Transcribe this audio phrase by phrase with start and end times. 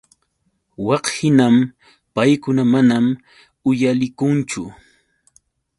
[0.87, 1.55] Wakhinam
[2.15, 2.97] paykuna mana
[3.69, 4.61] uyalikunchu.